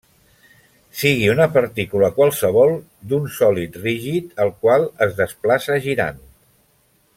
[1.01, 2.73] Sigui una partícula qualsevol
[3.11, 6.23] d'un sòlid rígid el qual es desplaça girant.